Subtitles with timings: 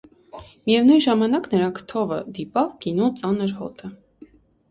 [0.69, 3.91] Միևնույն ժամանակ նրա քթովը դիպավ գինու ծանր հոտը: